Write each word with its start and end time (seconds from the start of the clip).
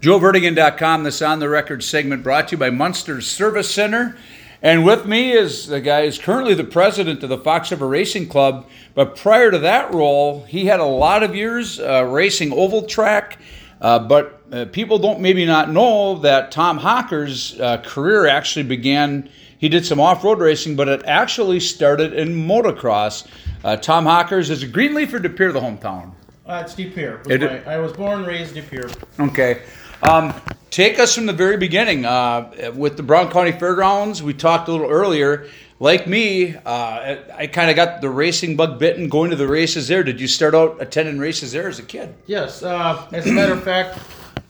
JoeVerdegan.com, 0.00 1.02
this 1.04 1.20
on 1.20 1.40
the 1.40 1.48
record 1.50 1.84
segment 1.84 2.22
brought 2.22 2.48
to 2.48 2.52
you 2.52 2.58
by 2.58 2.70
Munster 2.70 3.20
Service 3.20 3.70
Center. 3.70 4.16
And 4.62 4.82
with 4.82 5.04
me 5.04 5.32
is 5.32 5.66
the 5.66 5.82
guy 5.82 6.06
who's 6.06 6.16
currently 6.18 6.54
the 6.54 6.64
president 6.64 7.22
of 7.22 7.28
the 7.28 7.36
Fox 7.36 7.70
River 7.70 7.86
Racing 7.86 8.28
Club. 8.30 8.66
But 8.94 9.14
prior 9.16 9.50
to 9.50 9.58
that 9.58 9.92
role, 9.92 10.44
he 10.44 10.64
had 10.64 10.80
a 10.80 10.84
lot 10.86 11.22
of 11.22 11.34
years 11.34 11.78
uh, 11.80 12.04
racing 12.04 12.50
oval 12.50 12.82
track. 12.86 13.40
Uh, 13.82 13.98
but 13.98 14.42
uh, 14.50 14.64
people 14.72 14.98
don't 14.98 15.20
maybe 15.20 15.44
not 15.44 15.70
know 15.70 16.16
that 16.20 16.50
Tom 16.50 16.78
Hockers' 16.78 17.60
uh, 17.60 17.78
career 17.84 18.26
actually 18.26 18.62
began. 18.62 19.28
He 19.58 19.68
did 19.68 19.84
some 19.84 20.00
off 20.00 20.24
road 20.24 20.38
racing, 20.38 20.76
but 20.76 20.88
it 20.88 21.02
actually 21.04 21.60
started 21.60 22.14
in 22.14 22.28
motocross. 22.34 23.26
Uh, 23.64 23.76
Tom 23.76 24.06
Hockers 24.06 24.48
is 24.48 24.62
a 24.62 24.66
Greenleaf 24.66 25.12
or 25.12 25.18
De 25.18 25.28
Pere, 25.28 25.52
the 25.52 25.60
hometown? 25.60 26.12
Uh, 26.46 26.62
it's 26.64 26.74
De 26.74 26.88
Pere. 26.90 27.20
It- 27.28 27.42
my- 27.66 27.74
I 27.74 27.78
was 27.78 27.92
born 27.92 28.20
and 28.20 28.26
raised 28.26 28.54
De 28.54 28.62
Pere. 28.62 28.88
Okay. 29.18 29.60
Um, 30.02 30.34
take 30.70 30.98
us 30.98 31.14
from 31.14 31.26
the 31.26 31.32
very 31.32 31.56
beginning. 31.56 32.04
Uh, 32.04 32.72
with 32.74 32.96
the 32.96 33.02
Brown 33.02 33.30
County 33.30 33.52
Fairgrounds, 33.52 34.22
we 34.22 34.32
talked 34.32 34.68
a 34.68 34.72
little 34.72 34.88
earlier. 34.88 35.48
Like 35.78 36.06
me, 36.06 36.56
uh, 36.56 37.16
I, 37.34 37.48
kind 37.50 37.70
of 37.70 37.76
got 37.76 38.02
the 38.02 38.10
racing 38.10 38.56
bug 38.56 38.78
bitten 38.78 39.08
going 39.08 39.30
to 39.30 39.36
the 39.36 39.48
races 39.48 39.88
there. 39.88 40.02
Did 40.02 40.20
you 40.20 40.28
start 40.28 40.54
out 40.54 40.76
attending 40.80 41.18
races 41.18 41.52
there 41.52 41.68
as 41.68 41.78
a 41.78 41.82
kid? 41.82 42.14
Yes. 42.26 42.62
Uh, 42.62 43.06
as 43.12 43.26
a 43.26 43.32
matter 43.32 43.54
of 43.54 43.62
fact, 43.62 43.98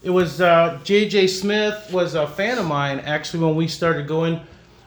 it 0.03 0.11
was 0.11 0.41
uh, 0.41 0.81
J.J. 0.83 1.29
Smith 1.29 1.91
was 1.93 2.15
a 2.15 2.27
fan 2.27 2.59
of 2.59 2.67
mine 2.67 2.99
actually 3.01 3.45
when 3.45 3.55
we 3.55 3.69
started 3.69 4.09
going. 4.09 4.41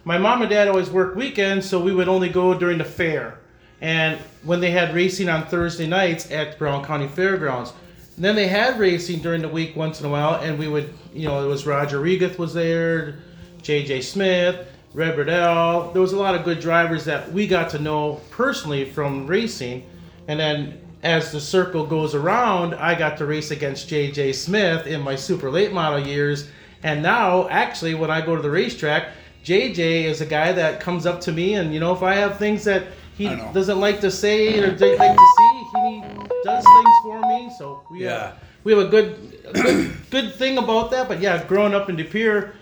My 0.05 0.17
mom 0.17 0.41
and 0.41 0.49
dad 0.49 0.67
always 0.67 0.89
worked 0.89 1.15
weekends, 1.15 1.69
so 1.69 1.79
we 1.79 1.93
would 1.93 2.09
only 2.09 2.27
go 2.27 2.53
during 2.53 2.77
the 2.77 2.85
fair. 2.85 3.39
And 3.79 4.17
when 4.43 4.59
they 4.59 4.71
had 4.71 4.93
racing 4.93 5.29
on 5.29 5.45
Thursday 5.45 5.87
nights 5.87 6.29
at 6.29 6.57
Brown 6.57 6.83
County 6.83 7.07
Fairgrounds, 7.07 7.71
and 8.15 8.23
then 8.23 8.35
they 8.35 8.47
had 8.47 8.79
racing 8.79 9.19
during 9.19 9.41
the 9.41 9.47
week 9.49 9.75
once 9.75 9.99
in 9.99 10.05
a 10.05 10.09
while, 10.09 10.35
and 10.41 10.57
we 10.59 10.67
would, 10.67 10.93
you 11.13 11.27
know, 11.27 11.43
it 11.43 11.47
was 11.47 11.65
Roger 11.65 11.99
Regath 11.99 12.37
was 12.37 12.53
there, 12.53 13.19
J.J. 13.61 14.01
Smith, 14.01 14.67
Red 14.93 15.17
Riddell. 15.17 15.91
There 15.91 16.01
was 16.01 16.13
a 16.13 16.19
lot 16.19 16.35
of 16.35 16.43
good 16.43 16.59
drivers 16.59 17.05
that 17.05 17.31
we 17.31 17.47
got 17.47 17.69
to 17.71 17.79
know 17.79 18.21
personally 18.29 18.85
from 18.85 19.25
racing. 19.25 19.89
And 20.27 20.39
then 20.39 20.79
as 21.01 21.31
the 21.31 21.41
circle 21.41 21.85
goes 21.85 22.13
around, 22.13 22.75
I 22.75 22.93
got 22.93 23.17
to 23.17 23.25
race 23.25 23.51
against 23.51 23.87
J.J. 23.87 24.33
Smith 24.33 24.85
in 24.85 25.01
my 25.01 25.15
super 25.15 25.49
late 25.49 25.73
model 25.73 25.99
years. 25.99 26.49
And 26.83 27.01
now, 27.01 27.47
actually, 27.49 27.95
when 27.95 28.11
I 28.11 28.23
go 28.23 28.35
to 28.35 28.41
the 28.41 28.51
racetrack, 28.51 29.09
JJ 29.43 30.05
is 30.05 30.21
a 30.21 30.25
guy 30.25 30.53
that 30.53 30.79
comes 30.79 31.05
up 31.05 31.19
to 31.21 31.31
me, 31.33 31.55
and 31.55 31.73
you 31.73 31.79
know, 31.79 31.93
if 31.93 32.01
I 32.01 32.15
have 32.15 32.37
things 32.37 32.63
that 32.63 32.87
he 33.17 33.27
doesn't 33.53 33.79
like 33.79 33.99
to 33.99 34.09
say 34.09 34.57
or 34.59 34.67
like 34.67 34.77
to 34.77 35.33
see, 35.37 35.52
he 35.73 36.03
does 36.43 36.63
things 36.63 36.95
for 37.03 37.19
me. 37.21 37.51
So 37.57 37.81
we 37.91 38.03
Yeah. 38.03 38.19
have, 38.27 38.35
we 38.63 38.73
have 38.73 38.81
a 38.85 38.89
good, 38.89 39.39
a 39.47 39.53
good 39.53 39.91
good 40.09 40.35
thing 40.35 40.57
about 40.57 40.91
that. 40.91 41.07
But 41.07 41.19
yeah, 41.21 41.43
growing 41.43 41.73
up 41.73 41.89
in 41.89 41.95
De 41.95 42.03
Pere, 42.03 42.53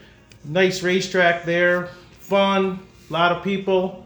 nice 0.45 0.81
racetrack 0.83 1.45
there, 1.45 1.89
fun, 2.19 2.79
a 3.09 3.13
lot 3.13 3.31
of 3.31 3.43
people, 3.43 4.05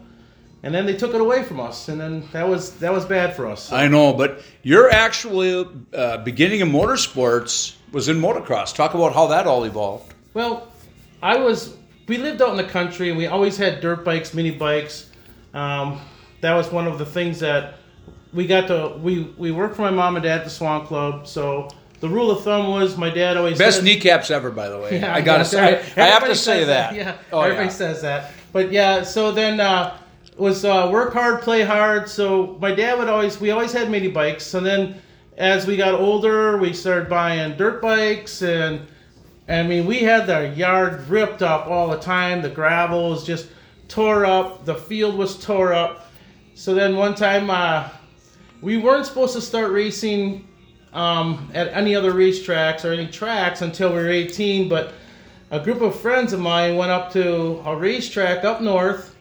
and 0.62 0.74
then 0.74 0.84
they 0.86 0.96
took 0.96 1.14
it 1.14 1.20
away 1.20 1.44
from 1.44 1.60
us, 1.60 1.88
and 1.88 2.00
then 2.00 2.28
that 2.32 2.48
was 2.48 2.72
that 2.78 2.92
was 2.92 3.04
bad 3.04 3.36
for 3.36 3.46
us. 3.46 3.70
I 3.72 3.86
know, 3.88 4.12
but 4.12 4.42
your 4.62 4.90
actual 4.90 5.70
uh, 5.94 6.18
beginning 6.18 6.62
of 6.62 6.68
motorsports 6.68 7.76
was 7.92 8.08
in 8.08 8.16
motocross. 8.20 8.74
Talk 8.74 8.94
about 8.94 9.14
how 9.14 9.28
that 9.28 9.46
all 9.46 9.64
evolved. 9.64 10.12
Well, 10.34 10.66
I 11.22 11.36
was. 11.38 11.76
We 12.08 12.18
lived 12.18 12.40
out 12.42 12.50
in 12.50 12.56
the 12.56 12.64
country, 12.64 13.08
and 13.08 13.18
we 13.18 13.26
always 13.26 13.56
had 13.56 13.80
dirt 13.80 14.04
bikes, 14.04 14.32
mini 14.34 14.50
bikes. 14.52 15.10
Um, 15.54 16.00
that 16.40 16.54
was 16.54 16.70
one 16.70 16.86
of 16.86 16.98
the 16.98 17.06
things 17.06 17.40
that 17.40 17.74
we 18.36 18.46
got 18.46 18.68
to. 18.68 18.96
We 19.02 19.22
we 19.36 19.50
worked 19.50 19.74
for 19.76 19.82
my 19.82 19.90
mom 19.90 20.14
and 20.16 20.22
dad 20.22 20.38
at 20.40 20.44
the 20.44 20.50
Swan 20.50 20.86
Club, 20.86 21.26
so 21.26 21.68
the 22.00 22.08
rule 22.08 22.30
of 22.30 22.44
thumb 22.44 22.68
was 22.68 22.96
my 22.96 23.10
dad 23.10 23.36
always 23.36 23.58
Best 23.58 23.78
said, 23.78 23.84
kneecaps 23.84 24.30
ever, 24.30 24.50
by 24.50 24.68
the 24.68 24.78
way. 24.78 25.00
Yeah, 25.00 25.14
I 25.14 25.20
gotta 25.22 25.38
yeah, 25.40 25.82
say, 25.82 25.82
I, 25.96 26.04
I 26.04 26.06
have 26.08 26.24
to 26.24 26.34
say 26.34 26.58
says 26.60 26.66
that. 26.68 26.94
Yeah, 26.94 27.16
Oh, 27.32 27.40
everybody 27.40 27.66
yeah. 27.66 27.72
says 27.72 28.02
that. 28.02 28.32
But 28.52 28.70
yeah, 28.70 29.02
so 29.02 29.32
then 29.32 29.58
uh, 29.58 29.98
it 30.30 30.38
was 30.38 30.64
uh, 30.64 30.88
work 30.92 31.12
hard, 31.14 31.40
play 31.42 31.62
hard. 31.62 32.08
So 32.08 32.56
my 32.60 32.72
dad 32.74 32.98
would 32.98 33.08
always. 33.08 33.40
We 33.40 33.50
always 33.50 33.72
had 33.72 33.90
mini 33.90 34.08
bikes, 34.08 34.54
and 34.54 34.64
then 34.64 35.00
as 35.38 35.66
we 35.66 35.76
got 35.76 35.94
older, 35.94 36.58
we 36.58 36.72
started 36.72 37.08
buying 37.08 37.56
dirt 37.56 37.82
bikes 37.82 38.42
and. 38.42 38.86
I 39.48 39.62
mean, 39.62 39.86
we 39.86 39.98
had 39.98 40.26
the 40.26 40.48
yard 40.56 41.08
ripped 41.08 41.40
up 41.40 41.68
all 41.68 41.88
the 41.88 42.00
time. 42.00 42.42
The 42.42 42.48
gravel 42.48 43.10
was 43.10 43.24
just 43.24 43.46
tore 43.86 44.26
up. 44.26 44.64
The 44.64 44.74
field 44.74 45.16
was 45.16 45.38
tore 45.38 45.72
up. 45.72 46.10
So 46.56 46.74
then 46.74 46.96
one 46.96 47.14
time, 47.14 47.48
uh, 47.48 47.88
we 48.62 48.76
weren't 48.78 49.06
supposed 49.06 49.34
to 49.34 49.40
start 49.40 49.70
racing 49.72 50.46
um, 50.92 51.50
at 51.54 51.68
any 51.68 51.94
other 51.94 52.12
racetracks 52.12 52.84
or 52.84 52.92
any 52.92 53.06
tracks 53.06 53.62
until 53.62 53.90
we 53.90 53.96
were 53.96 54.08
18. 54.10 54.68
But 54.68 54.94
a 55.50 55.60
group 55.60 55.80
of 55.80 55.98
friends 55.98 56.32
of 56.32 56.40
mine 56.40 56.76
went 56.76 56.90
up 56.90 57.12
to 57.12 57.62
a 57.66 57.76
racetrack 57.76 58.44
up 58.44 58.60
north 58.60 59.14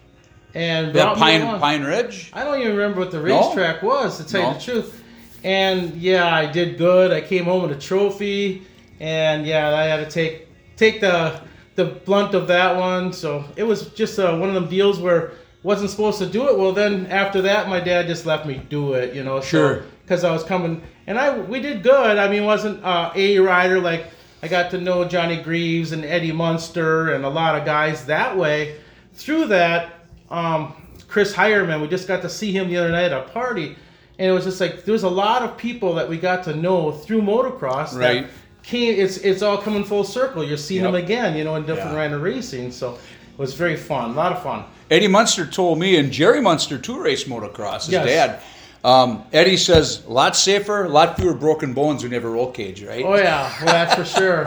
and 0.53 0.95
Yeah, 0.95 1.13
Pine. 1.15 1.59
Pine 1.59 1.83
Ridge. 1.83 2.31
I 2.33 2.43
don't 2.43 2.59
even 2.61 2.75
remember 2.77 2.99
what 3.01 3.11
the 3.11 3.21
No? 3.21 3.23
racetrack 3.49 3.83
was, 3.83 4.17
to 4.17 4.23
tell 4.27 4.41
No. 4.43 4.47
you 4.49 4.53
the 4.55 4.61
truth. 4.61 5.03
And 5.43 5.93
yeah, 5.97 6.33
I 6.33 6.45
did 6.45 6.77
good. 6.77 7.11
I 7.11 7.21
came 7.21 7.43
home 7.43 7.61
with 7.63 7.77
a 7.77 7.79
trophy, 7.79 8.63
and 8.99 9.45
yeah, 9.45 9.75
I 9.75 9.83
had 9.83 9.97
to 9.97 10.09
take 10.09 10.47
take 10.77 11.01
the 11.01 11.39
the 11.75 11.85
blunt 11.85 12.33
of 12.33 12.47
that 12.47 12.75
one. 12.77 13.11
So 13.13 13.43
it 13.55 13.63
was 13.63 13.89
just 13.89 14.17
uh, 14.17 14.35
one 14.37 14.49
of 14.49 14.55
them 14.55 14.67
deals 14.69 14.97
where 14.97 15.33
wasn't 15.65 15.89
supposed 15.89 16.19
to 16.19 16.27
do 16.27 16.47
it. 16.49 16.57
Well, 16.59 16.71
then 16.73 17.07
after 17.07 17.41
that, 17.41 17.67
my 17.67 17.79
dad 17.79 18.05
just 18.07 18.25
let 18.25 18.45
me 18.47 18.61
do 18.69 18.93
it. 18.93 19.15
You 19.15 19.23
know, 19.23 19.41
Sure. 19.41 19.83
Because 20.03 20.23
I 20.23 20.31
was 20.31 20.43
coming, 20.43 20.83
and 21.07 21.17
I 21.17 21.37
we 21.39 21.59
did 21.59 21.81
good. 21.81 22.17
I 22.19 22.27
mean, 22.29 22.45
wasn't 22.45 22.83
uh, 22.85 23.11
a 23.15 23.39
rider 23.39 23.79
like 23.79 24.05
I 24.43 24.47
got 24.47 24.69
to 24.71 24.77
know 24.79 25.03
Johnny 25.05 25.37
Greaves 25.41 25.91
and 25.91 26.05
Eddie 26.05 26.31
Munster 26.31 27.13
and 27.15 27.25
a 27.25 27.29
lot 27.29 27.55
of 27.57 27.65
guys 27.65 28.05
that 28.05 28.37
way. 28.37 28.75
Through 29.15 29.45
that, 29.47 29.93
um, 30.29 30.73
Chris 31.07 31.33
Hireman, 31.33 31.81
we 31.81 31.87
just 31.87 32.07
got 32.07 32.21
to 32.21 32.29
see 32.29 32.51
him 32.51 32.67
the 32.69 32.77
other 32.77 32.91
night 32.91 33.11
at 33.11 33.13
a 33.13 33.21
party, 33.29 33.75
and 34.19 34.29
it 34.29 34.31
was 34.31 34.43
just 34.43 34.61
like 34.61 34.83
there's 34.85 35.03
a 35.03 35.09
lot 35.09 35.41
of 35.41 35.57
people 35.57 35.95
that 35.95 36.07
we 36.07 36.17
got 36.17 36.43
to 36.43 36.55
know 36.55 36.91
through 36.91 37.21
motocross. 37.23 37.97
Right. 37.97 38.23
That 38.27 38.29
came, 38.61 38.99
it's 38.99 39.17
it's 39.17 39.41
all 39.41 39.57
coming 39.57 39.83
full 39.83 40.03
circle. 40.03 40.43
You're 40.43 40.57
seeing 40.57 40.83
Yep. 40.83 40.91
them 40.93 41.03
again, 41.03 41.35
you 41.35 41.43
know, 41.43 41.55
in 41.55 41.65
different 41.65 41.91
Yeah. 41.93 41.97
round 42.01 42.13
of 42.13 42.21
racing. 42.21 42.71
So 42.71 42.93
it 42.93 43.39
was 43.39 43.55
very 43.55 43.75
fun, 43.75 44.11
a 44.11 44.13
lot 44.13 44.31
of 44.31 44.43
fun. 44.43 44.65
Eddie 44.89 45.07
Munster 45.07 45.45
told 45.45 45.79
me, 45.79 45.97
and 45.97 46.11
Jerry 46.11 46.41
Munster 46.41 46.77
too 46.77 46.99
raced 47.01 47.27
motocross. 47.27 47.85
His 47.85 47.89
Yes. 47.93 48.05
dad. 48.05 48.39
Um, 48.83 49.23
Eddie 49.33 49.57
says 49.57 50.03
a 50.07 50.11
lot 50.11 50.35
safer, 50.35 50.85
a 50.85 50.89
lot 50.89 51.17
fewer 51.19 51.33
broken 51.33 51.73
bones 51.73 52.03
when 52.03 52.11
you 52.11 52.15
have 52.19 52.25
a 52.25 52.29
roll 52.29 52.51
cage, 52.51 52.83
right? 52.83 53.03
Oh 53.03 53.15
yeah, 53.15 53.51
well 53.63 53.73
that's 53.73 53.95
for 53.95 54.05
sure. 54.05 54.45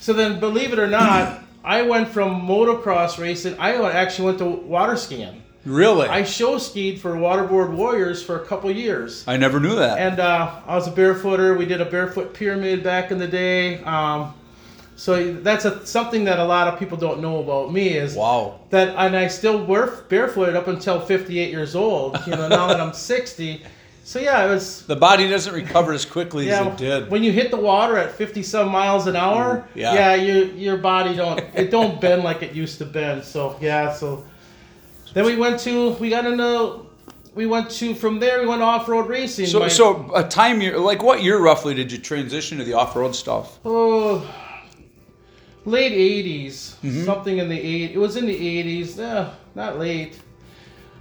So 0.00 0.14
then, 0.14 0.40
believe 0.40 0.72
it 0.72 0.78
or 0.78 0.86
not, 0.86 1.42
I 1.62 1.82
went 1.82 2.08
from 2.08 2.46
motocross 2.46 3.18
racing. 3.18 3.56
I 3.58 3.74
actually 3.92 4.26
went 4.26 4.38
to 4.38 4.46
water 4.46 4.96
skiing. 4.96 5.42
Really? 5.66 6.08
I 6.08 6.24
show 6.24 6.58
skied 6.58 7.00
for 7.00 7.14
Waterboard 7.14 7.70
Warriors 7.74 8.22
for 8.22 8.36
a 8.42 8.44
couple 8.46 8.70
years. 8.70 9.24
I 9.26 9.38
never 9.38 9.58
knew 9.60 9.74
that. 9.76 9.98
And 9.98 10.20
uh, 10.20 10.60
I 10.66 10.74
was 10.76 10.86
a 10.88 10.90
barefooter. 10.92 11.56
We 11.56 11.64
did 11.64 11.80
a 11.80 11.86
barefoot 11.86 12.34
pyramid 12.34 12.82
back 12.84 13.10
in 13.10 13.18
the 13.18 13.28
day. 13.28 13.82
Um, 13.84 14.34
so 14.96 15.32
that's 15.34 15.64
a, 15.64 15.84
something 15.86 16.24
that 16.24 16.38
a 16.38 16.44
lot 16.44 16.68
of 16.68 16.78
people 16.78 16.96
don't 16.96 17.20
know 17.20 17.40
about 17.40 17.72
me 17.72 17.88
is 17.88 18.14
wow. 18.14 18.60
that, 18.70 18.94
and 18.96 19.16
I 19.16 19.26
still 19.26 19.64
were 19.64 20.02
barefooted 20.08 20.54
up 20.54 20.68
until 20.68 21.00
58 21.00 21.50
years 21.50 21.74
old. 21.74 22.18
You 22.26 22.36
know, 22.36 22.48
now 22.48 22.68
that 22.68 22.80
I'm 22.80 22.92
60. 22.94 23.62
So 24.04 24.20
yeah, 24.20 24.44
it 24.44 24.50
was. 24.50 24.86
The 24.86 24.96
body 24.96 25.28
doesn't 25.28 25.52
recover 25.54 25.92
as 25.92 26.04
quickly 26.04 26.46
Yeah, 26.46 26.60
as 26.60 26.66
it 26.66 26.76
did. 26.76 27.10
when 27.10 27.24
you 27.24 27.32
hit 27.32 27.50
the 27.50 27.56
water 27.56 27.96
at 27.96 28.12
50 28.12 28.42
some 28.42 28.68
miles 28.68 29.06
an 29.06 29.16
hour, 29.16 29.56
mm, 29.56 29.66
yeah. 29.74 29.94
yeah, 29.94 30.14
you, 30.14 30.44
your 30.56 30.76
body 30.76 31.16
don't 31.16 31.40
it 31.54 31.70
don't 31.70 32.00
bend 32.02 32.22
like 32.22 32.42
it 32.42 32.52
used 32.52 32.78
to 32.78 32.84
bend. 32.84 33.24
So 33.24 33.56
yeah, 33.60 33.92
so 33.92 34.24
then 35.14 35.24
we 35.24 35.36
went 35.36 35.58
to 35.60 35.92
we 35.92 36.10
got 36.10 36.26
into 36.26 36.84
we 37.34 37.46
went 37.46 37.70
to 37.70 37.94
from 37.94 38.20
there 38.20 38.40
we 38.40 38.46
went 38.46 38.62
off 38.62 38.86
road 38.88 39.08
racing. 39.08 39.46
So, 39.46 39.60
My- 39.60 39.68
so 39.68 40.14
a 40.14 40.22
time 40.22 40.60
year, 40.60 40.78
like 40.78 41.02
what 41.02 41.22
year 41.22 41.38
roughly 41.38 41.74
did 41.74 41.90
you 41.90 41.98
transition 41.98 42.58
to 42.58 42.64
the 42.64 42.74
off-road 42.74 43.16
stuff? 43.16 43.58
Oh, 43.64 44.22
late 45.64 45.92
80s, 45.92 46.74
Mm-hmm. 46.82 47.04
something 47.04 47.38
in 47.38 47.48
the 47.48 47.58
eight. 47.58 47.92
It 47.92 47.98
was 47.98 48.16
in 48.16 48.26
the 48.26 48.34
80s. 48.34 48.98
Eh, 48.98 49.30
not 49.54 49.78
late, 49.78 50.18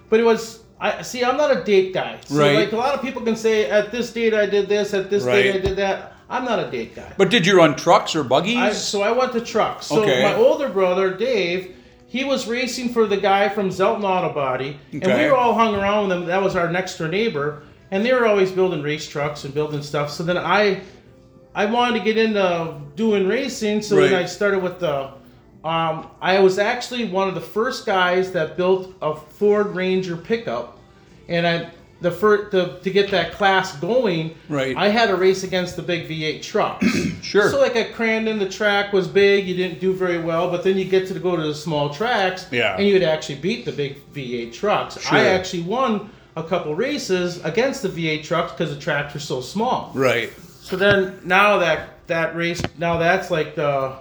but 0.10 0.20
it 0.20 0.24
was. 0.24 0.62
I 0.80 1.02
see. 1.02 1.24
I'm 1.24 1.38
not 1.38 1.56
a 1.56 1.64
date 1.64 1.94
guy. 1.94 2.20
So 2.26 2.40
Right. 2.40 2.56
Like 2.56 2.72
a 2.74 2.76
lot 2.78 2.94
of 2.94 3.02
people 3.02 3.22
can 3.22 3.36
say, 3.36 3.70
at 3.70 3.92
this 3.92 4.12
date 4.12 4.34
I 4.34 4.46
did 4.46 4.68
this, 4.68 4.94
at 4.94 5.10
this 5.10 5.24
date 5.24 5.56
I 5.56 5.60
did 5.60 5.78
that. 5.78 6.14
I'm 6.30 6.46
not 6.46 6.60
a 6.60 6.70
date 6.72 6.96
guy. 6.96 7.14
But 7.18 7.30
did 7.30 7.46
you 7.46 7.58
run 7.58 7.76
trucks 7.76 8.16
or 8.16 8.24
buggies? 8.24 8.58
I, 8.58 8.72
so 8.74 9.02
I 9.02 9.12
went 9.12 9.34
to 9.34 9.42
trucks. 9.42 9.86
So 9.88 10.02
Okay. 10.02 10.24
my 10.24 10.36
older 10.36 10.68
brother 10.68 11.14
Dave, 11.16 11.76
he 12.08 12.24
was 12.24 12.48
racing 12.48 12.90
for 12.90 13.06
the 13.06 13.18
guy 13.18 13.50
from 13.50 13.70
Zelton 13.70 14.04
Auto 14.04 14.34
Body, 14.34 14.80
and 14.92 15.04
we 15.06 15.26
were 15.26 15.36
all 15.36 15.54
hung 15.54 15.76
around 15.76 16.08
with 16.08 16.18
them. 16.18 16.26
That 16.28 16.42
was 16.42 16.56
our 16.56 16.72
next 16.72 16.98
door 16.98 17.08
neighbor, 17.08 17.64
and 17.92 18.04
they 18.06 18.14
were 18.14 18.26
always 18.26 18.52
building 18.52 18.82
race 18.82 19.08
trucks 19.08 19.44
and 19.46 19.54
building 19.54 19.82
stuff. 19.84 20.10
So 20.10 20.24
then 20.24 20.38
I, 20.38 20.82
I 21.56 21.66
wanted 21.66 22.00
to 22.00 22.06
get 22.06 22.18
into 22.18 22.82
doing 22.96 23.28
racing. 23.28 23.82
So 23.82 23.96
then 23.98 24.14
I 24.16 24.26
started 24.26 24.62
with 24.64 24.80
the. 24.80 25.12
Um, 25.64 26.10
I 26.22 26.40
was 26.40 26.60
actually 26.60 27.06
one 27.06 27.30
of 27.30 27.36
the 27.36 27.42
first 27.42 27.86
guys 27.86 28.32
that 28.34 28.58
built 28.58 28.94
a 29.02 29.16
Ford 29.16 29.68
Ranger 29.76 30.18
pickup, 30.18 30.78
and 31.30 31.48
I 31.48 31.70
the 32.02 32.12
first 32.12 32.52
the, 32.52 32.80
to 32.84 32.90
get 32.90 33.10
that 33.12 33.32
class 33.32 33.74
going, 33.78 34.36
Right. 34.50 34.76
I 34.76 34.90
had 34.90 35.10
a 35.10 35.16
race 35.16 35.44
against 35.44 35.78
the 35.78 35.82
big 35.82 36.08
V8 36.10 36.42
trucks. 36.42 36.86
Sure. 37.24 37.50
So 37.50 37.62
like 37.62 37.78
at 37.78 37.94
Crandon, 37.94 38.38
the 38.38 38.50
track 38.50 38.92
was 38.92 39.08
big. 39.08 39.48
You 39.48 39.56
didn't 39.56 39.80
do 39.80 39.94
very 39.94 40.18
well, 40.18 40.52
but 40.52 40.62
then 40.62 40.78
you 40.78 40.84
get 40.84 41.08
to 41.08 41.18
go 41.18 41.38
to 41.38 41.42
the 41.42 41.56
small 41.56 41.90
tracks, 41.90 42.46
Yeah. 42.52 42.76
and 42.76 42.86
you 42.86 42.92
would 42.94 43.02
actually 43.04 43.36
beat 43.36 43.64
the 43.64 43.72
big 43.72 43.96
V8 44.14 44.52
trucks. 44.52 45.00
Sure. 45.02 45.18
I 45.18 45.28
actually 45.28 45.64
won 45.64 46.10
a 46.36 46.44
couple 46.44 46.76
races 46.76 47.42
against 47.46 47.82
the 47.82 47.88
V8 47.88 48.24
trucks 48.26 48.52
because 48.52 48.76
the 48.76 48.80
tracks 48.82 49.14
were 49.14 49.22
so 49.22 49.40
small. 49.40 49.92
Right. 49.96 50.34
So 50.64 50.78
then 50.78 51.20
now 51.26 51.58
that 51.58 52.08
that 52.08 52.36
race 52.38 52.62
now 52.78 52.98
that's 52.98 53.30
like 53.30 53.54
the 53.56 53.98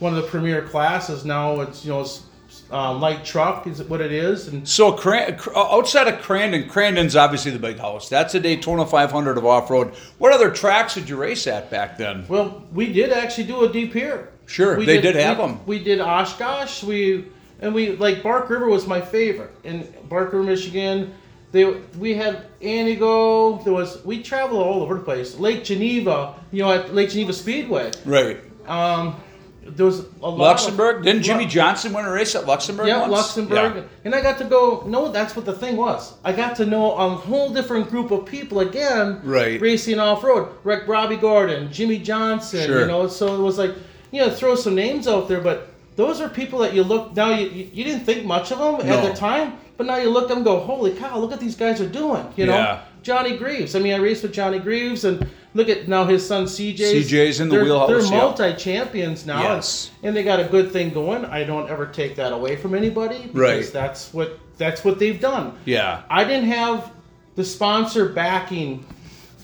one 0.00 0.14
of 0.14 0.22
the 0.22 0.28
premier 0.28 0.62
classes. 0.62 1.24
Now 1.24 1.60
it's 1.60 1.84
you 1.84 1.92
know 1.92 2.00
it's, 2.00 2.24
um, 2.72 3.00
light 3.00 3.24
truck 3.24 3.68
is 3.68 3.80
what 3.84 4.00
it 4.00 4.10
is, 4.10 4.48
and 4.48 4.66
So 4.66 4.92
Cran- 4.92 5.38
outside 5.54 6.08
of 6.08 6.20
Crandon, 6.20 6.68
Crandon's 6.68 7.14
obviously 7.14 7.52
the 7.52 7.60
big 7.60 7.78
house. 7.78 8.08
That's 8.08 8.34
a 8.34 8.40
Daytona 8.40 8.84
500 8.86 9.38
of 9.38 9.46
off 9.46 9.70
road. 9.70 9.94
What 10.18 10.32
other 10.32 10.50
tracks 10.50 10.94
did 10.94 11.08
you 11.08 11.16
race 11.16 11.46
at 11.46 11.70
back 11.70 11.96
then? 11.96 12.26
well, 12.28 12.64
we 12.72 12.92
did 12.92 13.12
actually 13.12 13.44
do 13.44 13.64
a 13.64 13.72
De 13.72 13.86
Pere. 13.86 14.30
Sure, 14.46 14.76
We 14.76 14.84
they 14.84 15.00
did 15.00 15.14
have 15.14 15.38
we, 15.38 15.44
them. 15.46 15.60
We 15.64 15.78
did 15.84 16.00
Oshkosh. 16.00 16.82
We 16.82 17.26
and 17.60 17.72
we 17.72 17.94
like 17.96 18.20
Bark 18.24 18.50
River 18.50 18.68
was 18.68 18.84
my 18.84 19.00
favorite 19.00 19.52
in 19.62 19.86
Bark 20.08 20.32
River, 20.32 20.42
Michigan. 20.42 21.14
They 21.52 21.64
we 21.98 22.14
had 22.14 22.46
Antigo. 22.60 23.62
There 23.64 23.72
was 23.72 24.04
we 24.04 24.22
traveled 24.22 24.62
all 24.62 24.82
over 24.82 24.94
the 24.94 25.00
place. 25.02 25.38
Lake 25.38 25.64
Geneva, 25.64 26.34
you 26.52 26.62
know, 26.62 26.72
at 26.72 26.94
Lake 26.94 27.10
Geneva 27.10 27.32
Speedway. 27.32 27.90
Right. 28.04 28.38
Um, 28.68 29.20
there 29.62 29.86
was 29.86 30.00
a 30.22 30.28
lot. 30.28 30.38
Luxembourg. 30.38 30.98
Of, 30.98 31.04
Didn't 31.04 31.22
Jimmie 31.22 31.46
Johnson 31.46 31.92
win 31.92 32.04
a 32.04 32.10
race 32.10 32.34
at 32.34 32.46
Luxembourg? 32.46 32.86
Yeah, 32.86 33.00
once? 33.00 33.12
Luxembourg. 33.12 33.76
Yeah. 33.76 33.82
And 34.04 34.14
I 34.14 34.22
got 34.22 34.38
to 34.38 34.44
go. 34.44 34.84
No, 34.86 35.10
that's 35.10 35.34
what 35.34 35.44
the 35.44 35.52
thing 35.52 35.76
was. 35.76 36.14
I 36.24 36.32
got 36.32 36.56
to 36.56 36.66
know 36.66 36.92
a 36.96 37.08
whole 37.10 37.52
different 37.52 37.90
group 37.90 38.10
of 38.10 38.26
people 38.26 38.60
again. 38.60 39.20
Right. 39.24 39.60
Racing 39.60 39.98
off 39.98 40.22
road. 40.22 40.48
Rick 40.64 40.86
Robbie 40.86 41.16
Gordon, 41.16 41.72
Jimmie 41.72 41.98
Johnson. 41.98 42.66
Sure. 42.66 42.80
You 42.80 42.86
know, 42.86 43.06
so 43.08 43.34
it 43.34 43.40
was 43.40 43.58
like, 43.58 43.72
you 44.12 44.20
know, 44.20 44.30
throw 44.30 44.54
some 44.54 44.74
names 44.74 45.06
out 45.08 45.28
there, 45.28 45.40
but 45.40 45.68
those 45.96 46.20
are 46.20 46.28
people 46.28 46.60
that 46.60 46.74
you 46.74 46.82
look 46.82 47.14
now. 47.14 47.30
You 47.30 47.48
you, 47.48 47.70
you 47.72 47.84
didn't 47.84 48.04
think 48.04 48.24
much 48.24 48.52
of 48.52 48.58
them 48.58 48.88
at 48.88 49.08
the 49.08 49.14
time, 49.14 49.58
but 49.80 49.86
now 49.86 49.96
you 49.96 50.10
look 50.10 50.24
at 50.24 50.28
them 50.28 50.36
and 50.38 50.44
go, 50.44 50.58
holy 50.60 50.90
cow, 50.92 51.16
look 51.18 51.30
what 51.30 51.40
these 51.40 51.56
guys 51.56 51.80
are 51.80 51.88
doing. 51.88 52.22
You 52.36 52.44
know. 52.44 52.52
Yeah. 52.52 52.82
Johnny 53.02 53.38
Greaves. 53.38 53.74
I 53.74 53.78
mean, 53.78 53.94
I 53.94 53.96
raced 53.96 54.22
with 54.22 54.34
Johnny 54.34 54.58
Greaves, 54.58 55.06
and 55.06 55.26
look 55.54 55.70
at 55.70 55.88
now 55.88 56.04
his 56.04 56.26
son 56.26 56.44
CJ's. 56.44 57.10
CJ's 57.10 57.40
in 57.40 57.48
the 57.48 57.54
they're, 57.54 57.64
wheelhouse, 57.64 57.88
They're 58.10 58.18
multi-champions 58.18 59.24
now, 59.24 59.36
and- 59.38 59.44
Yes. 59.44 59.90
and 60.02 60.14
they 60.14 60.22
got 60.22 60.38
a 60.38 60.44
good 60.44 60.70
thing 60.70 60.90
going. 60.90 61.24
I 61.24 61.44
don't 61.44 61.70
ever 61.70 61.86
take 61.86 62.14
that 62.16 62.30
away 62.34 62.56
from 62.56 62.74
anybody 62.74 63.20
because 63.22 63.34
Right. 63.34 63.72
that's 63.72 64.12
what 64.12 64.38
that's 64.58 64.84
what 64.84 64.98
they've 64.98 65.18
done. 65.18 65.54
Yeah. 65.64 66.02
I 66.10 66.24
didn't 66.24 66.48
have 66.50 66.90
the 67.36 67.44
sponsor 67.46 68.04
backing 68.10 68.84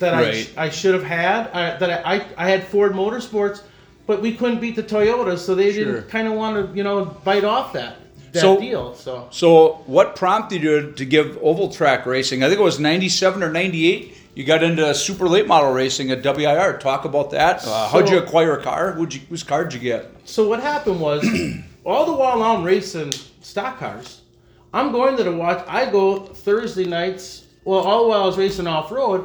that 0.01 0.13
Right. 0.13 0.53
I, 0.55 0.65
I 0.67 0.69
should 0.69 0.93
have 0.93 1.03
had. 1.05 1.49
I, 1.55 1.79
that 1.79 2.07
I, 2.07 2.27
I 2.37 2.51
had 2.51 2.63
Ford 2.65 2.93
Motorsports, 2.93 3.63
but 4.07 4.21
we 4.21 4.33
couldn't 4.35 4.61
beat 4.61 4.77
the 4.77 4.83
Toyotas, 4.83 5.39
so 5.39 5.55
they 5.55 5.73
Sure. 5.73 5.85
didn't 5.95 6.11
kind 6.11 6.29
of 6.29 6.35
want 6.35 6.73
to 6.73 6.77
you 6.77 6.85
know 6.85 7.07
bite 7.25 7.45
off 7.45 7.73
that 7.73 7.97
that 8.37 8.41
So- 8.43 8.61
deal. 8.61 8.95
So 8.95 9.27
So, 9.31 9.81
what 9.87 10.17
prompted 10.17 10.63
you 10.63 10.93
to 10.93 11.05
give 11.05 11.39
oval 11.43 11.69
track 11.73 12.07
racing? 12.07 12.43
I 12.43 12.49
think 12.49 12.61
it 12.61 12.65
was 12.65 12.79
'97 12.79 13.43
or 13.43 13.51
'98. 13.51 14.15
You 14.35 14.45
got 14.45 14.63
into 14.63 14.95
super 14.95 15.29
late 15.29 15.47
model 15.47 15.73
racing 15.73 16.11
at 16.11 16.23
WIR. 16.23 16.79
Talk 16.79 17.05
about 17.07 17.31
that. 17.31 17.67
Uh, 17.67 17.89
how'd 17.89 18.09
you 18.11 18.19
acquire 18.19 18.53
a 18.59 18.63
car? 18.63 18.93
Who'd 18.93 19.15
you, 19.15 19.21
whose 19.31 19.43
car 19.43 19.65
did 19.65 19.73
you 19.75 19.81
get? 19.81 20.11
So 20.27 20.47
what 20.47 20.61
happened 20.61 21.01
was, 21.01 21.27
all 21.87 22.05
the 22.07 22.13
while 22.13 22.43
I'm 22.43 22.63
racing 22.63 23.13
stock 23.41 23.79
cars, 23.79 24.21
I'm 24.75 24.93
going 24.93 25.17
to 25.17 25.23
the 25.25 25.33
watch. 25.33 25.65
I 25.67 25.87
go 25.91 26.19
Thursday 26.21 26.85
nights. 26.85 27.45
Well, 27.65 27.81
all 27.81 28.03
the 28.05 28.09
while 28.11 28.23
I 28.23 28.27
was 28.27 28.37
racing 28.37 28.67
off 28.67 28.93
road, 28.93 29.25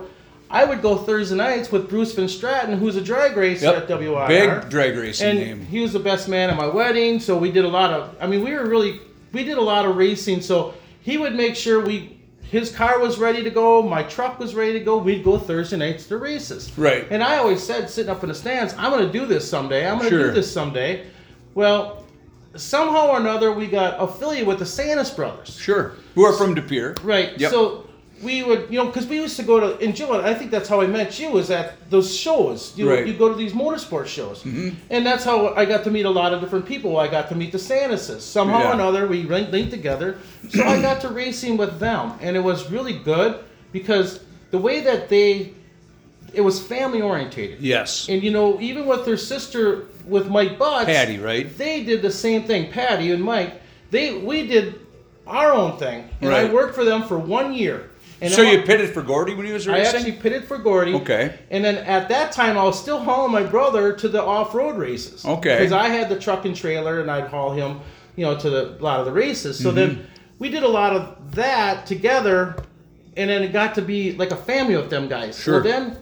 I 0.51 0.65
would 0.65 0.81
go 0.81 0.98
Thursday 0.98 1.36
nights 1.36 1.71
with 1.71 1.89
Bruce 1.89 2.13
Van 2.13 2.27
Stratton, 2.27 2.77
who's 2.77 2.95
a 2.98 3.01
drag 3.01 3.38
racer 3.38 3.68
at 3.68 3.88
WIR. 3.88 4.27
Big 4.27 4.69
drag 4.69 4.98
racing 4.98 5.27
and 5.30 5.39
name. 5.39 5.65
he 5.65 5.80
was 5.80 5.94
the 5.94 6.00
best 6.00 6.27
man 6.27 6.50
at 6.50 6.57
my 6.57 6.68
wedding. 6.68 7.19
So 7.19 7.38
we 7.38 7.51
did 7.51 7.63
a 7.65 7.69
lot 7.69 7.92
of. 7.94 8.15
I 8.19 8.27
mean, 8.27 8.44
we 8.44 8.53
were 8.53 8.65
really 8.65 9.00
we 9.31 9.44
did 9.44 9.57
a 9.57 9.62
lot 9.62 9.86
of 9.86 9.95
racing. 9.95 10.42
So 10.42 10.74
he 11.01 11.18
would 11.18 11.36
make 11.36 11.56
sure 11.56 11.80
we. 11.83 12.18
His 12.44 12.69
car 12.69 13.00
was 13.00 13.18
ready 13.18 13.44
to 13.44 13.50
go. 13.50 13.81
My 13.81 14.03
truck 14.03 14.38
was 14.38 14.53
ready 14.56 14.74
to 14.74 14.81
go. 14.81 14.98
We'd 14.98 15.24
go 15.24 15.38
Thursday 15.38 15.77
nights 15.77 16.06
to 16.07 16.18
races. 16.18 16.77
Right. 16.77 17.07
And 17.09 17.24
I 17.24 17.38
always 17.38 17.63
said, 17.63 17.89
sitting 17.89 18.09
up 18.12 18.24
in 18.24 18.27
the 18.30 18.36
stands, 18.36 18.74
I'm 18.77 18.92
going 18.92 19.06
to 19.06 19.12
do 19.12 19.25
this 19.25 19.50
someday. 19.50 19.88
I'm 19.88 20.00
going 20.00 20.09
to 20.09 20.18
Sure. 20.18 20.27
do 20.27 20.33
this 20.33 20.51
someday. 20.51 21.07
Well, 21.56 22.06
somehow 22.57 23.12
or 23.12 23.19
another, 23.21 23.53
we 23.53 23.68
got 23.68 23.95
affiliated 23.98 24.48
with 24.50 24.59
the 24.59 24.65
Sanis 24.65 25.15
brothers. 25.15 25.57
Sure. 25.57 25.94
Who 26.15 26.25
are 26.25 26.33
from 26.33 26.53
De 26.53 26.62
Pere. 26.62 26.95
Right. 27.03 27.39
Yep. 27.39 27.51
So 27.51 27.88
we 28.21 28.44
would, 28.44 28.68
you 28.69 28.77
know, 28.77 28.85
because 28.88 29.07
we 29.07 29.15
used 29.18 29.35
to 29.38 29.44
go 29.44 29.59
to, 29.59 29.83
and 29.83 29.95
Joe, 29.95 30.21
I 30.21 30.33
think 30.33 30.51
that's 30.51 30.69
how 30.69 30.81
I 30.81 30.88
met 30.88 31.19
you, 31.19 31.31
was 31.31 31.50
at 31.50 31.89
those 31.89 32.15
shows. 32.15 32.73
You, 32.77 32.89
Right. 32.89 33.06
you 33.07 33.13
go 33.13 33.29
to 33.29 33.35
these 33.35 33.53
motorsport 33.53 34.07
shows. 34.07 34.44
Mm-hmm. 34.44 34.69
And 34.89 35.06
that's 35.06 35.23
how 35.23 35.53
I 35.56 35.65
got 35.65 35.83
to 35.85 35.91
meet 35.91 36.06
a 36.06 36.09
lot 36.09 36.33
of 36.33 36.41
different 36.41 36.65
people. 36.65 36.97
I 36.97 37.07
got 37.07 37.29
to 37.29 37.35
meet 37.35 37.51
the 37.51 37.57
Sanises. 37.57 38.21
Somehow 38.21 38.59
Yeah. 38.59 38.69
or 38.71 38.73
another, 38.73 39.07
we 39.07 39.23
linked, 39.23 39.71
together. 39.71 40.18
So 40.50 40.63
I 40.63 40.81
got 40.81 41.01
to 41.01 41.09
racing 41.09 41.57
with 41.57 41.79
them. 41.79 42.13
And 42.21 42.35
it 42.35 42.41
was 42.41 42.69
really 42.71 42.94
good 42.94 43.44
because 43.71 44.19
the 44.51 44.57
way 44.57 44.81
that 44.81 45.09
they, 45.09 45.53
it 46.33 46.41
was 46.41 46.62
family 46.62 47.01
orientated. 47.01 47.59
Yes. 47.62 48.07
And 48.09 48.21
you 48.24 48.31
know, 48.31 48.59
even 48.59 48.85
with 48.85 49.06
their 49.06 49.17
sister, 49.17 49.88
with 50.06 50.29
Mike 50.29 50.57
Butts, 50.57 50.85
Patty, 50.85 51.19
right? 51.19 51.56
They 51.57 51.83
did 51.83 52.01
the 52.01 52.12
same 52.12 52.44
thing. 52.44 52.71
Patty 52.71 53.12
and 53.12 53.24
Mike, 53.24 53.62
they 53.91 54.17
we 54.17 54.47
did 54.47 54.79
our 55.27 55.51
own 55.53 55.77
thing, 55.77 56.09
and 56.21 56.33
I 56.33 56.51
worked 56.51 56.74
for 56.75 56.83
them 56.83 57.03
for 57.03 57.17
one 57.19 57.53
year. 57.53 57.90
And 58.21 58.31
so 58.31 58.44
you 58.44 58.62
pitted 58.62 58.94
for 58.94 59.01
Gordy 59.01 59.33
when 59.33 59.45
he 59.47 59.51
was 59.51 59.68
racing? 59.68 59.95
I 59.95 59.97
actually 59.97 60.12
pitted 60.13 60.44
for 60.45 60.57
Gordy. 60.59 60.94
Okay. 60.94 61.38
And 61.50 61.65
then 61.65 61.77
at 61.77 62.07
that 62.09 62.31
time, 62.31 62.57
I 62.57 62.63
was 62.63 62.79
still 62.79 63.00
hauling 63.00 63.31
my 63.31 63.44
brother 63.44 63.94
to 63.94 64.07
the 64.07 64.21
off-road 64.23 64.77
races. 64.77 65.25
Okay. 65.25 65.57
Because 65.57 65.71
I 65.73 65.88
had 65.89 66.07
the 66.07 66.19
truck 66.19 66.45
and 66.45 66.56
trailer, 66.56 67.00
and 67.01 67.09
I'd 67.09 67.27
haul 67.27 67.51
him, 67.51 67.79
you 68.15 68.23
know, 68.25 68.38
to 68.38 68.50
the, 68.50 68.77
a 68.79 68.81
lot 68.83 69.00
of 69.00 69.07
the 69.07 69.12
races. 69.12 69.57
So 69.57 69.69
Mm-hmm. 69.69 69.75
then 69.75 70.07
we 70.38 70.50
did 70.50 70.62
a 70.63 70.68
lot 70.68 70.95
of 70.95 71.31
that 71.35 71.85
together, 71.88 72.63
and 73.18 73.29
then 73.29 73.41
it 73.44 73.51
got 73.53 73.73
to 73.75 73.81
be 73.81 74.13
like 74.13 74.31
a 74.31 74.38
family 74.38 74.75
with 74.75 74.89
them 74.91 75.07
guys. 75.07 75.39
Sure. 75.39 75.63
So 75.63 75.67
then, 75.69 75.97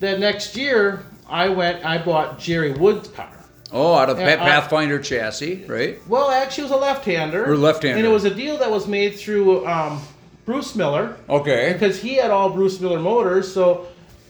the 0.00 0.18
next 0.18 0.56
year, 0.56 1.04
I 1.28 1.48
went, 1.48 1.84
I 1.84 1.96
bought 2.02 2.40
Jerry 2.40 2.72
Wood's 2.72 3.06
car. 3.08 3.30
oh, 3.72 3.94
out 3.94 4.10
of 4.10 4.18
Yeah, 4.18 4.36
Pa- 4.36 4.42
I- 4.44 4.48
Pathfinder 4.48 4.98
chassis, 4.98 5.64
right? 5.68 6.00
Well, 6.08 6.28
actually, 6.28 6.62
it 6.64 6.70
was 6.70 6.78
a 6.78 6.82
left-hander. 6.82 7.48
Or 7.48 7.56
left-hander. 7.56 7.98
And 7.98 8.04
it 8.06 8.10
was 8.10 8.24
a 8.24 8.34
deal 8.34 8.58
that 8.58 8.70
was 8.70 8.88
made 8.88 9.16
through 9.16 9.64
um, 9.66 10.00
Bruce 10.44 10.74
Miller 10.74 11.16
Okay. 11.28 11.72
because 11.72 12.00
he 12.00 12.14
had 12.16 12.30
all 12.30 12.50
Bruce 12.50 12.80
Miller 12.80 12.98
motors. 12.98 13.52
So 13.52 13.86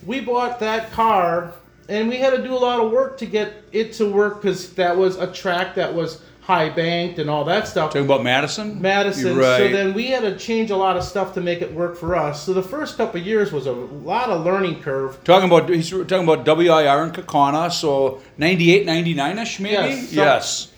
we 0.07 0.21
bought 0.21 0.61
that 0.61 0.93
car, 0.93 1.53
and 1.89 2.09
we 2.09 2.17
had 2.17 2.31
to 2.37 2.43
do 2.43 2.53
a 2.55 2.59
lot 2.59 2.81
of 2.81 2.91
work 2.91 3.19
to 3.19 3.27
get 3.27 3.53
it 3.73 3.93
to 3.95 4.11
work 4.11 4.43
because 4.43 4.71
that 4.75 4.97
was 4.97 5.17
a 5.17 5.27
track 5.33 5.75
that 5.77 5.95
was 5.95 6.21
high 6.43 6.69
banked 6.69 7.21
and 7.21 7.31
all 7.31 7.45
that 7.45 7.69
stuff. 7.69 7.91
Talking 7.91 8.05
about 8.05 8.25
Madison? 8.25 8.83
Madison. 8.83 9.37
Right. 9.39 9.59
So 9.59 9.69
then 9.69 9.95
we 9.95 10.07
had 10.09 10.23
to 10.23 10.37
change 10.37 10.71
a 10.73 10.77
lot 10.77 10.97
of 10.97 11.05
stuff 11.05 11.35
to 11.35 11.41
make 11.41 11.63
it 11.63 11.73
work 11.73 11.97
for 11.97 12.17
us. 12.17 12.43
So 12.43 12.53
the 12.53 12.63
first 12.65 12.97
couple 12.97 13.21
of 13.21 13.27
years 13.27 13.53
was 13.53 13.67
a 13.67 13.73
lot 13.73 14.29
of 14.29 14.45
learning 14.45 14.83
curve. 14.83 15.23
Talking 15.23 15.49
about 15.49 15.69
he's 15.69 15.89
talking 15.91 16.25
about 16.29 16.45
WIR 16.45 17.05
and 17.05 17.15
Kaukauna, 17.15 17.71
so 17.71 18.21
98, 18.39 18.87
99ish 18.87 19.61
maybe. 19.61 19.75
Yes, 19.77 20.09
so- 20.09 20.15
yes. 20.17 20.69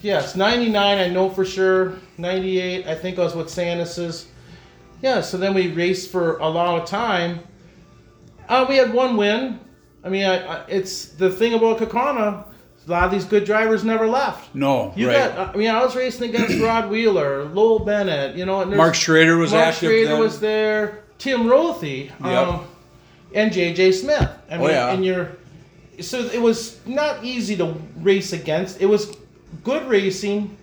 Yes, 0.00 0.36
99 0.36 0.98
I 0.98 1.08
know 1.08 1.28
for 1.30 1.44
sure. 1.44 1.94
98 2.18 2.86
I 2.86 2.94
think 2.94 3.18
I 3.18 3.22
was 3.22 3.34
with 3.34 3.48
Sanis's. 3.48 4.26
Yeah, 5.02 5.20
so 5.20 5.36
then 5.38 5.54
we 5.54 5.68
raced 5.72 6.10
for 6.10 6.38
a 6.38 6.48
long 6.48 6.84
time. 6.86 7.40
Uh, 8.48 8.66
we 8.68 8.76
had 8.76 8.92
one 8.92 9.16
win. 9.16 9.60
I 10.02 10.08
mean, 10.08 10.24
I, 10.24 10.38
I, 10.44 10.64
it's 10.68 11.06
the 11.06 11.30
thing 11.30 11.54
about 11.54 11.78
Kaukauna. 11.78 12.44
A 12.86 12.90
lot 12.90 13.04
of 13.04 13.10
these 13.10 13.26
good 13.26 13.44
drivers 13.44 13.84
never 13.84 14.06
left. 14.06 14.54
No, 14.54 14.92
You 14.96 15.08
right. 15.08 15.34
got. 15.36 15.54
I 15.54 15.58
mean, 15.58 15.68
I 15.70 15.84
was 15.84 15.94
racing 15.94 16.30
against 16.30 16.58
Rod 16.62 16.88
Wheeler, 16.90 17.44
Lowell 17.44 17.80
Bennett. 17.80 18.34
You 18.36 18.46
know, 18.46 18.62
and 18.62 18.74
Mark 18.74 18.94
Schrader 18.94 19.36
was 19.36 19.52
Mark 19.52 19.66
active 19.66 19.88
Schrader 19.90 20.08
then. 20.12 20.20
was 20.20 20.40
there. 20.40 21.04
Tim 21.18 21.42
Rothy. 21.44 22.06
Yep. 22.06 22.20
Um, 22.48 22.64
and 23.34 23.52
JJ 23.52 23.92
Smith. 23.92 24.30
I 24.50 24.56
mean, 24.56 24.66
Oh, 24.66 24.70
yeah. 24.70 24.90
and 24.92 25.04
you're. 25.04 25.28
So 26.00 26.18
it 26.20 26.40
was 26.40 26.80
not 26.86 27.22
easy 27.24 27.56
to 27.56 27.74
race 27.98 28.32
against. 28.32 28.80
It 28.80 28.86
was 28.86 29.16
good 29.64 29.86
racing. 29.86 30.56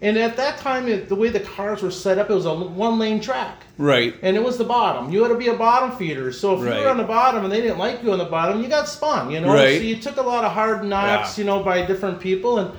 And 0.00 0.16
at 0.16 0.36
that 0.36 0.58
time, 0.58 0.86
it, 0.86 1.08
the 1.08 1.16
way 1.16 1.28
the 1.28 1.40
cars 1.40 1.82
were 1.82 1.90
set 1.90 2.18
up, 2.18 2.30
it 2.30 2.34
was 2.34 2.46
a 2.46 2.54
one 2.54 2.98
lane 3.00 3.20
track. 3.20 3.64
right. 3.78 4.14
And 4.22 4.36
it 4.36 4.42
was 4.42 4.56
the 4.56 4.62
bottom. 4.64 5.10
You 5.12 5.22
had 5.22 5.28
to 5.30 5.34
be 5.34 5.48
a 5.48 5.54
bottom 5.56 5.96
feeder. 5.96 6.30
So 6.30 6.54
if 6.54 6.60
you 6.60 6.66
were 6.84 6.88
on 6.88 6.98
the 6.98 7.02
bottom 7.04 7.42
and 7.42 7.52
they 7.52 7.60
didn't 7.60 7.78
like 7.78 8.02
you 8.04 8.12
on 8.12 8.18
the 8.18 8.24
bottom, 8.24 8.62
you 8.62 8.68
got 8.68 8.88
spun, 8.88 9.30
you 9.30 9.40
know? 9.40 9.52
Right. 9.52 9.78
So 9.78 9.82
you 9.82 9.96
took 9.96 10.16
a 10.16 10.22
lot 10.22 10.44
of 10.44 10.52
hard 10.52 10.84
knocks, 10.84 11.36
Yeah. 11.36 11.42
you 11.42 11.46
know, 11.50 11.64
by 11.64 11.84
different 11.84 12.20
people. 12.20 12.58
And 12.60 12.70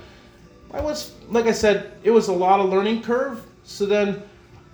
I 0.74 0.80
was, 0.80 1.12
like 1.30 1.46
I 1.46 1.52
said, 1.52 1.92
it 2.04 2.12
was 2.12 2.30
a 2.30 2.34
lot 2.34 2.62
of 2.62 2.70
learning 2.70 3.02
curve. 3.02 3.42
So 3.66 3.86
then 3.86 4.24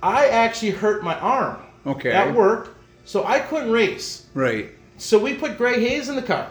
I 0.04 0.28
actually 0.28 0.72
hurt 0.72 1.04
my 1.04 1.20
arm 1.20 1.58
Okay. 1.88 2.12
at 2.12 2.32
work. 2.34 2.76
So 3.06 3.24
I 3.26 3.40
couldn't 3.40 3.72
race. 3.72 4.28
Right. 4.36 4.70
So 4.98 5.18
we 5.18 5.34
put 5.34 5.58
Greg 5.58 5.80
Hayes 5.80 6.10
in 6.10 6.16
the 6.16 6.22
car. 6.22 6.48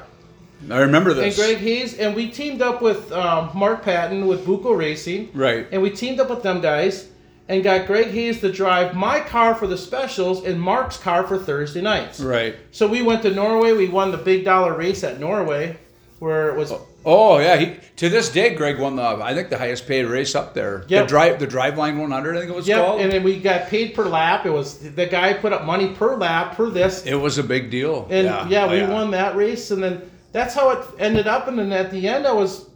I 0.70 0.78
remember 0.80 1.14
this. 1.14 1.38
And. 1.38 1.46
Greg 1.46 1.62
Hayes, 1.62 1.98
and 1.98 2.14
we 2.14 2.28
teamed 2.30 2.62
up 2.62 2.80
with 2.82 3.10
um, 3.12 3.50
Mark 3.54 3.82
Patton 3.82 4.26
with 4.26 4.44
Buco 4.46 4.76
Racing. 4.76 5.30
Right. 5.34 5.66
And 5.72 5.82
we 5.82 5.90
teamed 5.90 6.20
up 6.20 6.30
with 6.30 6.42
them 6.42 6.60
guys. 6.60 7.08
and 7.48 7.62
got 7.62 7.86
Greg 7.86 8.06
Hayes 8.08 8.40
to 8.40 8.50
drive 8.50 8.94
my 8.94 9.20
car 9.20 9.54
for 9.54 9.66
the 9.66 9.76
specials 9.76 10.44
and 10.46 10.58
Mark's 10.60 10.96
car 10.96 11.26
for 11.26 11.38
Thursday 11.38 11.82
nights. 11.82 12.18
Right. 12.20 12.56
So 12.70 12.86
we 12.86 13.02
went 13.02 13.22
to 13.22 13.30
Norway. 13.34 13.72
We 13.72 13.88
won 13.88 14.10
the 14.12 14.16
big 14.18 14.44
dollar 14.46 14.74
race 14.76 15.04
at 15.04 15.20
Norway, 15.20 15.76
where 16.20 16.48
it 16.48 16.56
was 16.56 16.72
Oh 17.06 17.38
yeah, 17.38 17.56
he, 17.58 17.76
to 17.96 18.08
this 18.08 18.30
day, 18.32 18.54
Greg 18.54 18.78
won 18.80 18.96
the 18.96 19.02
I 19.02 19.34
think 19.34 19.50
the 19.50 19.58
highest 19.58 19.86
paid 19.86 20.04
race 20.06 20.34
up 20.34 20.54
there. 20.54 20.86
Yep. 20.88 21.04
The 21.04 21.06
drive 21.08 21.38
the 21.38 21.46
Driveline 21.46 21.98
100, 22.00 22.34
I 22.34 22.38
think 22.40 22.50
it 22.50 22.56
was 22.56 22.66
Yep, 22.66 22.78
called. 22.82 23.00
and 23.02 23.12
then 23.12 23.22
we 23.22 23.38
got 23.38 23.68
paid 23.68 23.94
per 23.94 24.06
lap. 24.06 24.46
It 24.46 24.50
was 24.50 24.78
the 24.94 25.04
guy 25.04 25.34
put 25.34 25.52
up 25.52 25.66
money 25.66 25.88
per 25.92 26.16
lap 26.16 26.56
per 26.56 26.70
this, 26.70 27.04
it 27.04 27.14
was 27.14 27.36
a 27.36 27.42
big 27.42 27.70
deal. 27.70 28.06
and 28.10 28.24
yeah, 28.50 28.64
Oh, 28.64 28.70
we 28.70 28.82
won 28.90 29.10
that 29.10 29.36
race. 29.36 29.70
And 29.70 29.82
then 29.82 30.00
that's 30.34 30.52
how 30.52 30.68
it 30.70 30.84
ended 30.98 31.26
up. 31.28 31.46
And 31.48 31.56
then 31.58 31.72
at 31.72 31.90
the 31.92 32.06
end, 32.08 32.26
I 32.26 32.32
was 32.32 32.68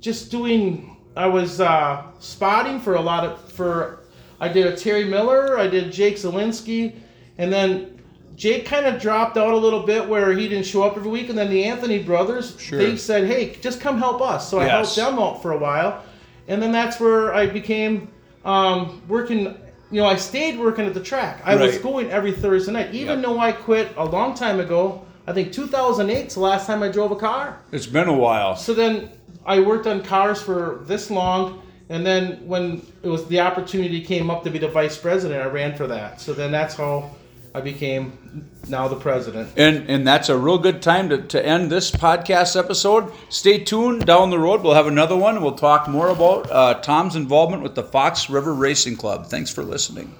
just 0.00 0.30
doing. 0.30 0.94
I 1.16 1.26
was 1.26 1.60
uh, 1.60 2.02
spotting 2.20 2.78
for 2.78 2.94
a 2.94 3.00
lot 3.00 3.24
of 3.24 3.52
for. 3.52 4.04
I 4.40 4.46
did 4.46 4.66
a 4.68 4.76
Terry 4.76 5.04
Miller. 5.04 5.58
I 5.58 5.66
did 5.66 5.90
Jake 5.90 6.14
Zielinski, 6.14 6.94
and 7.38 7.52
then 7.52 7.98
Jake 8.36 8.66
kind 8.66 8.86
of 8.86 9.00
dropped 9.00 9.36
out 9.36 9.52
a 9.52 9.56
little 9.56 9.82
bit 9.84 10.06
where 10.08 10.32
he 10.32 10.48
didn't 10.48 10.66
show 10.66 10.84
up 10.84 10.96
every 10.96 11.10
week. 11.10 11.28
And 11.28 11.36
then 11.36 11.50
the 11.50 11.64
Anthony 11.64 12.00
brothers, 12.00 12.54
Sure. 12.60 12.78
they 12.78 12.96
said, 12.96 13.24
"Hey, 13.26 13.56
just 13.60 13.80
come 13.80 13.98
help 13.98 14.20
us." 14.20 14.48
So 14.48 14.58
I 14.60 14.66
Yes. 14.66 14.94
helped 14.94 15.10
them 15.10 15.18
out 15.18 15.42
for 15.42 15.52
a 15.52 15.58
while, 15.58 16.02
and 16.46 16.62
then 16.62 16.70
that's 16.70 17.00
where 17.00 17.34
I 17.34 17.46
became 17.46 18.08
um, 18.44 19.02
working. 19.08 19.56
You 19.90 20.02
know, 20.02 20.06
I 20.06 20.16
stayed 20.16 20.58
working 20.58 20.84
at 20.84 20.92
the 20.92 21.00
track. 21.00 21.40
I 21.44 21.56
was 21.56 21.78
going 21.78 22.10
every 22.10 22.32
Thursday 22.32 22.72
night, 22.72 22.94
even 22.94 23.20
Yep. 23.20 23.26
though 23.26 23.38
I 23.40 23.52
quit 23.52 23.88
a 23.96 24.04
long 24.04 24.34
time 24.34 24.60
ago. 24.60 25.02
I 25.28 25.34
think 25.34 25.52
2008 25.52 26.26
is 26.28 26.34
the 26.34 26.40
last 26.40 26.66
time 26.66 26.82
I 26.82 26.88
drove 26.88 27.10
a 27.10 27.16
car. 27.16 27.60
It's 27.70 27.86
been 27.86 28.08
a 28.08 28.16
while. 28.16 28.56
So 28.56 28.72
then 28.72 29.10
I 29.44 29.60
worked 29.60 29.86
on 29.86 30.02
cars 30.02 30.40
for 30.40 30.80
this 30.86 31.10
long, 31.10 31.62
and 31.90 32.04
then 32.04 32.46
when 32.46 32.80
it 33.02 33.08
was 33.08 33.26
the 33.28 33.40
opportunity 33.40 34.00
came 34.00 34.30
up 34.30 34.42
to 34.44 34.50
be 34.50 34.58
the 34.58 34.68
vice 34.68 34.96
president, 34.96 35.42
I 35.42 35.46
ran 35.46 35.76
for 35.76 35.86
that. 35.86 36.22
So 36.22 36.32
then 36.32 36.50
that's 36.50 36.76
how 36.76 37.10
I 37.54 37.60
became 37.60 38.48
now 38.68 38.88
the 38.88 38.96
president. 38.96 39.52
And 39.58 39.90
and 39.90 40.06
that's 40.06 40.30
a 40.30 40.36
real 40.38 40.56
good 40.56 40.80
time 40.80 41.10
to, 41.10 41.20
to 41.20 41.44
end 41.44 41.70
this 41.70 41.90
podcast 41.90 42.58
episode. 42.58 43.12
Stay 43.28 43.58
tuned. 43.58 44.06
Down 44.06 44.30
the 44.30 44.38
road, 44.38 44.62
we'll 44.62 44.72
have 44.72 44.86
another 44.86 45.16
one. 45.16 45.42
We'll 45.42 45.56
talk 45.56 45.88
more 45.88 46.08
about 46.08 46.50
uh, 46.50 46.74
Tom's 46.80 47.16
involvement 47.16 47.62
with 47.62 47.74
the 47.74 47.82
Fox 47.82 48.30
River 48.30 48.54
Racing 48.54 48.96
Club. 48.96 49.26
Thanks 49.26 49.52
for 49.52 49.62
listening. 49.62 50.14